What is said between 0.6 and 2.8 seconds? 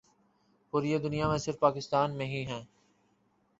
پوری دنیا میں صرف پاکستان میں ہی ہیں۔